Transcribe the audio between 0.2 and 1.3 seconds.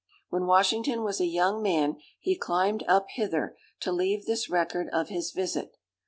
When Washington was a